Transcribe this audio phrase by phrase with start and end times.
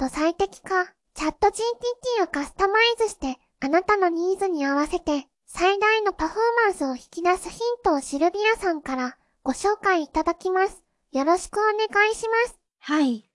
[0.00, 10.82] と最適化、チャット GPT をカスタマイズして、あなたのニーズに合わせて、最大のパフォーマンスを引き出すヒントをシルビアさんからご紹介いただきます。
[11.12, 12.58] よろしくお願いします。
[12.78, 13.30] はい。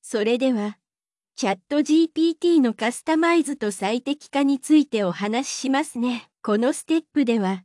[0.00, 0.78] それでは、
[1.34, 6.30] チャット GPT のカスタマイズと最適化についてお話ししますね。
[6.42, 7.64] このステップでは、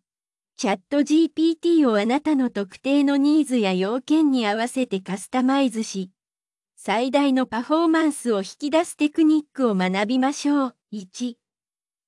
[0.58, 6.12] チャット GPT をあなたの特定のニーズや要件に合わせてカスタマイズし、
[6.84, 10.76] 最大のパフォーマンスを引き出すテクニックを学びましょう。
[10.92, 11.36] 1、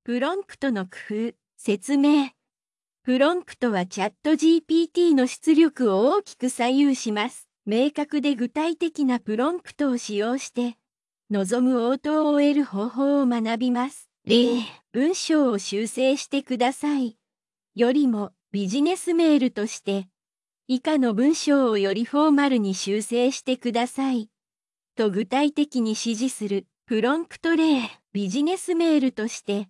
[0.04, 2.32] プロンプトの工夫、説明。
[3.04, 7.48] プロンプトはチャット GPT の出力を大きく左右します。
[7.68, 10.76] 明確で具体的なプロンプトを使用して、
[11.30, 14.10] 望む応答を得る方法を学びます。
[14.26, 14.56] 例、
[14.92, 17.16] 文章を修正してください。
[17.76, 20.08] よりもビジネスメールとして、
[20.68, 24.33] 以下の文章をよりフォーマルに修正してください。
[24.96, 27.82] と具体的に指示するプロンプト例、
[28.14, 29.68] ビジネスメールとして、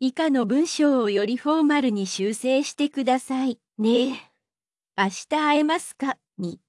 [0.00, 3.58] 以下の文章をよりフォーマルに修正してください。
[3.78, 4.12] ねえ。
[4.96, 6.16] 明日会えますか？
[6.38, 6.60] に。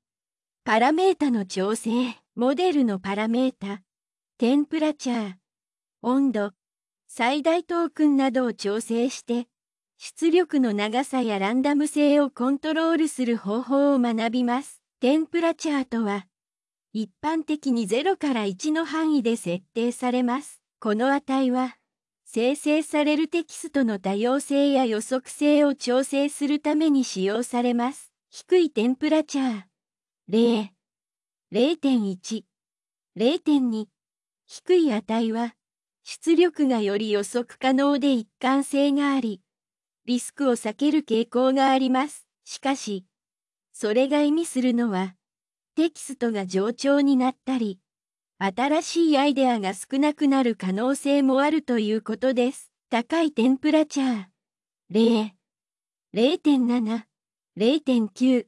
[0.64, 1.92] パラメータの調整、
[2.36, 3.82] モデルのパラメータ、
[4.38, 5.34] テンプラチャー、
[6.02, 6.52] 温度、
[7.08, 9.48] 最大トークンなどを調整して、
[9.98, 14.82] 出力の長さやランダム性をコントロールする方法を学びます。
[15.00, 16.26] テンプラチャーとは、
[16.98, 20.62] 一般的に0から1の範囲で設定されます。
[20.80, 21.76] この値は、
[22.24, 28.14] 生成されるテキストの多様性や予測性を調整するために使用されます。
[28.30, 29.64] 低いテンプラチャー。
[30.32, 30.70] 0、
[31.52, 32.44] 0.1、
[33.18, 33.88] 0.2。
[34.46, 35.54] 低い値は、
[36.02, 39.42] 出力がより予測可能で一貫性があり、
[40.06, 42.26] リスクを避ける傾向があります。
[42.46, 43.06] しかし、
[43.74, 45.16] それが意味するのは、
[45.76, 47.82] テキストが冗長になったり、
[48.40, 52.72] 新しいアイデアが少なくなる可能性もあるということです。
[52.90, 54.26] 高いテンプラチャー。
[54.90, 55.32] 0、
[56.16, 57.04] 0.7、
[57.58, 58.46] 0.9。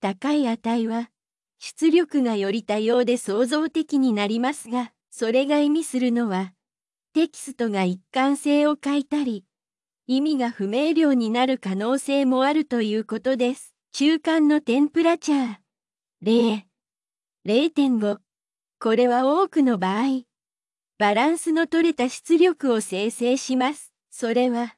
[0.00, 1.10] 高い値は、
[1.58, 6.54] 出力がより多様で創造的になりますが、それが意味するのは、
[7.12, 9.44] テキストが一貫性を欠いたり、
[10.06, 13.74] 意味が不明瞭になる可能性もあるということです。
[13.92, 15.63] 中間のテンプラチャー。
[16.24, 16.62] 0、
[17.46, 18.16] 0.5。
[18.80, 20.22] これは多くの場合、
[20.96, 23.92] バランスの取れた出力を生成します。
[24.10, 24.74] それは、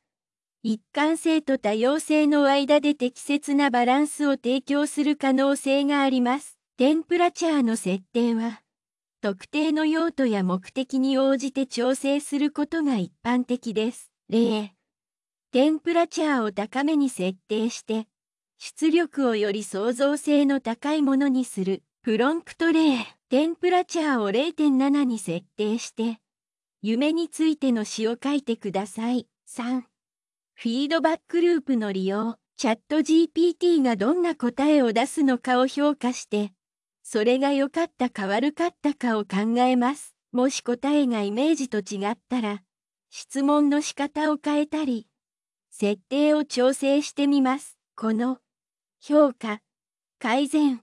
[0.64, 6.58] 一貫性と多様性の間で適切なバランスを提供する可能性があります。
[6.78, 8.62] テンプラチャーの設定は、
[9.20, 14.10] 特定の用途や目的に応じて調整することが一般的です。
[14.28, 14.72] 例、
[15.52, 18.08] テンプラチャーを高めに設定して、
[18.58, 21.82] 出力をより創造性の高いものにする。
[22.02, 22.98] プロンプト例、
[23.30, 26.20] テンプラチャーを0.7に設定して、
[26.80, 29.26] 夢についての詩を書いてください。
[29.48, 36.52] 3、フィードバックループの利用、チャット GPT がどんな答えを出すのかを評価して、
[37.02, 40.14] それが良かったか悪かったかを考えます。
[40.32, 42.62] もし答えがイメージと違ったら、
[43.10, 45.08] 質問の仕方を変えたり、
[45.70, 47.76] 設定を調整してみます。
[47.96, 48.38] この
[49.00, 49.60] 評価、
[50.18, 50.82] 改善、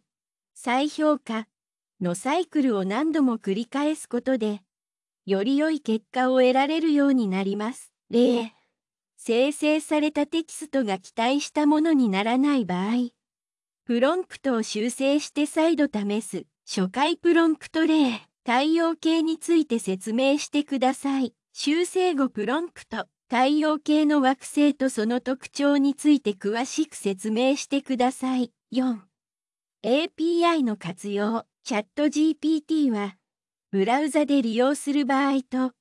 [0.53, 1.47] 再評価
[1.99, 4.61] のサイクルを何度も繰り返すことで、
[5.25, 7.91] より良い結果を得られるようになります。
[8.09, 8.53] 例、
[9.17, 13.09] 生成されたテキストが期待したものにならない場合、
[13.85, 21.33] プロンプトを修正して再度試す初回プロンプト例、対応形について説明してください。
[21.53, 28.51] 修正後プロンプト、太陽系の惑星とその特徴について詳しく説明してください。
[28.71, 28.99] 4
[29.83, 33.15] API の活用、チャット GPT は、
[33.71, 35.71] ブラウザで利用する場合と、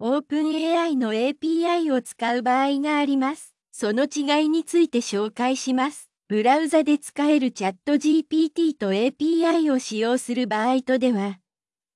[0.00, 3.54] OpenAI の API を使う場合があります。
[3.72, 6.08] その違いについて紹介します。
[6.28, 11.40] ブラウザで使えるチャット GPT と API を使用する場合とでは、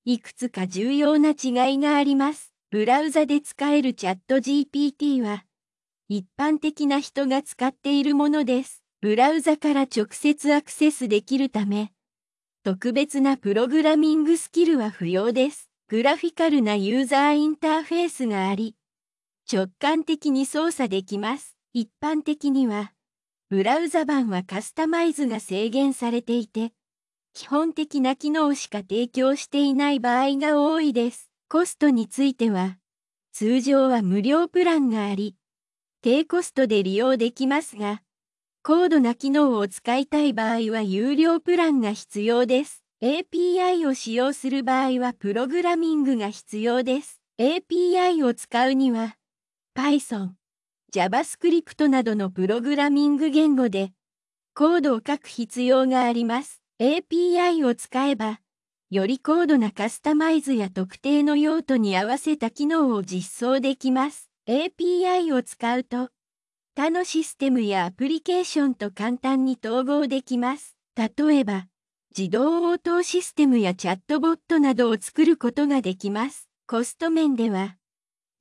[0.04, 2.49] いくつか重要な違いがあります。
[2.72, 5.44] ブラウザで使えるチャット GPT は、
[6.08, 8.84] 一般的な人が使っているものです。
[9.00, 11.90] ブラウザから直接アクセスできるため、
[12.62, 15.68] 特別なプログラミングスキルは不要です。
[15.88, 18.76] グラフィカルなユーザーインターフェースがあり、
[19.52, 21.56] 直感的に操作できます。
[21.72, 22.92] 一般的には、
[23.48, 26.72] ブラウザ版はカスタマイズが制限されていて、
[27.34, 31.29] 基本的な機能しか提供していない場合が多いです。
[31.52, 32.78] コストについては、
[33.32, 35.34] 通常は無料プランがあり、
[36.00, 38.02] 低コストで利用できますが、
[38.62, 42.84] 高度な機能を使いたい場合は有料プランが必要です。
[43.02, 47.20] API を使用する場合はプログラミングが必要です。
[47.40, 49.16] API を使うには
[49.76, 50.28] Python、
[50.94, 53.90] JavaScript などのプログラミング言語で
[54.54, 56.62] コードを書く必要があります。
[56.80, 58.38] API を使えば
[58.90, 64.30] より高度なカスタマイズや特定の用途に合わせた機能を実装できます。
[64.48, 66.10] API を使うと
[66.74, 70.76] 他のシステムやアプリケーションと簡単に統合できます。
[70.96, 71.66] 例えば、
[72.16, 76.48] 自動応答システムやチャットボットなどを作ることができます。
[76.66, 77.76] コスト面では、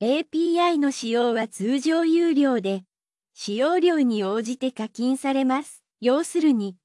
[0.01, 2.83] API の使用は通常有料で、
[3.33, 5.83] 使用料に応じて課金されます。
[5.99, 6.77] 要するに、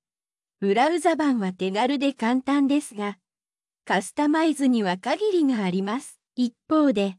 [0.61, 3.17] ブラウザ版は手軽で簡単ですが、
[3.87, 6.19] カスタマイズには限りがあります。
[6.37, 7.17] 一方で、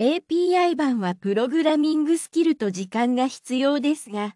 [0.00, 4.34] API 版はプログラミングスキルと時間が必要ですが、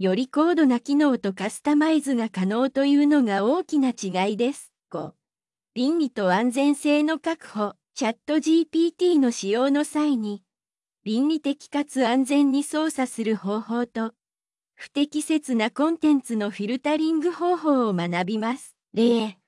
[0.00, 4.72] より高度な機能とカスタマイズが可能というのが大きな違いです。
[4.92, 5.12] 5.
[5.76, 7.74] 倫理と安全性の確保。
[7.94, 10.42] チャット GPT の使用の際に、
[11.04, 14.12] 倫理的かつ安全に操作する方法と、
[14.74, 18.74] 不適切なコンテンツのフィルタリング方法を学びます。
[18.92, 19.38] 例、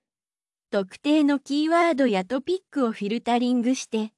[0.70, 4.12] 特定のキーワードやトピックをフィルタリングして、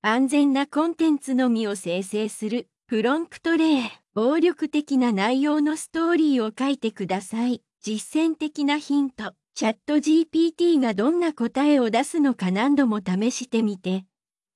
[0.00, 3.82] 安全なコンテンツのみを生成する、プロンプト例、
[4.14, 7.62] 暴力的な内容のストーリーを書いてください。
[7.82, 9.34] 実践的なヒント。
[9.54, 14.06] チャット GPT がどんな答えを出すのか何度も試してみて、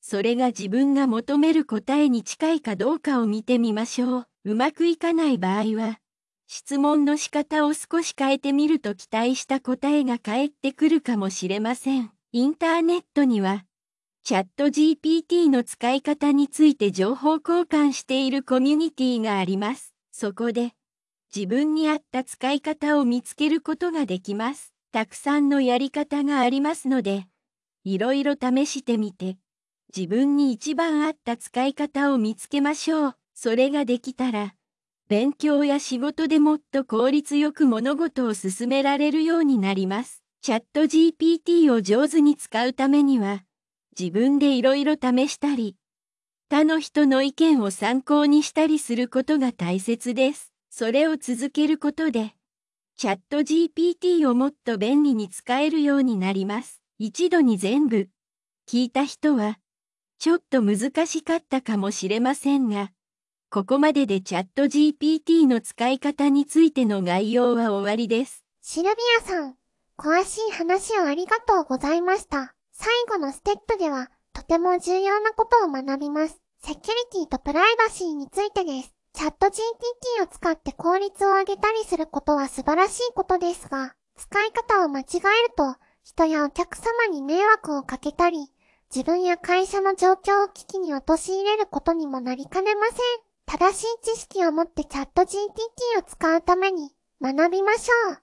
[0.01, 4.27] それが自分が求める答えに近いかどうかを見てみましょう。
[4.47, 5.99] うまくいかない場合は、
[6.47, 12.13] 質問の仕方を少し変えてみると期待した答えが返ってくるかもしれません。
[12.33, 13.65] インターネットには、
[14.25, 19.95] チャット GPT の使い方について情報交換しているコミュニティがあります。
[20.13, 20.73] そこで、
[21.35, 24.73] 自分に合った使い方を見つけることができます。
[24.93, 27.27] たくさんのやり方がありますので、
[27.85, 29.37] いろいろ試してみて、
[29.95, 33.17] 自分に一番合った使い方を見つけましょう。
[33.35, 34.55] それができたら、
[35.15, 40.25] 勉強や仕事でもっと効率よく物事を進められるようになります。
[40.43, 43.45] チャット GPT を上手に使うためには、
[43.97, 45.77] 自分でいろいろ試したり、
[46.51, 50.53] 他の人の意見を参考にしたりすることが大切です。
[50.69, 52.33] それを続けることで、
[52.97, 56.83] チャット GPT をもっと便利に使えるようになります。
[56.99, 58.09] 一度に全部
[58.69, 59.61] 聞いた人は
[60.19, 62.91] ちょっと難しかったかもしれませんが、
[63.55, 68.45] ここまででチャット GPT の使い方についての概要は終わりです。
[68.61, 69.55] シルビアさん、
[69.97, 72.53] 詳しい話をありがとうございました。
[72.73, 76.43] 最後のステップでは、とても重要なことを学びます。
[76.65, 78.93] セキュリティとプライバシーについてです。
[79.13, 85.23] チャット GPT を使って効率を上げたりすることは素晴らしいことですが、使い方を間違える
[85.57, 88.51] と、人やお客様に迷惑をかけたり、
[88.93, 92.97] 自分や会社の状況を危機に陥れることにもなりかねません。
[93.47, 98.19] 正しい知識を持ってチャット GTT を使うために学びましょう。